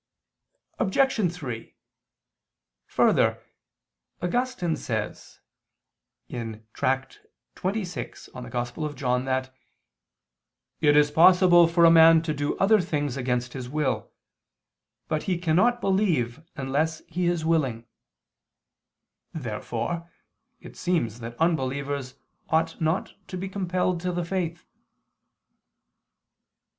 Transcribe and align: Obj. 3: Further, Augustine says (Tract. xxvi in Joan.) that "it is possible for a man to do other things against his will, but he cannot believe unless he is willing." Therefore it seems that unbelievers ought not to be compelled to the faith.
Obj. 0.79 1.31
3: 1.31 1.75
Further, 2.87 3.39
Augustine 4.19 4.75
says 4.75 5.41
(Tract. 6.27 7.19
xxvi 7.55 8.05
in 8.35 8.95
Joan.) 8.95 9.25
that 9.25 9.55
"it 10.79 10.97
is 10.97 11.11
possible 11.11 11.67
for 11.67 11.85
a 11.85 11.91
man 11.91 12.23
to 12.23 12.33
do 12.33 12.57
other 12.57 12.81
things 12.81 13.15
against 13.15 13.53
his 13.53 13.69
will, 13.69 14.11
but 15.07 15.21
he 15.29 15.37
cannot 15.37 15.79
believe 15.81 16.41
unless 16.55 17.03
he 17.07 17.27
is 17.27 17.45
willing." 17.45 17.85
Therefore 19.35 20.09
it 20.59 20.75
seems 20.75 21.19
that 21.19 21.39
unbelievers 21.39 22.15
ought 22.49 22.81
not 22.81 23.13
to 23.27 23.37
be 23.37 23.47
compelled 23.47 24.01
to 24.01 24.11
the 24.11 24.25
faith. 24.25 24.65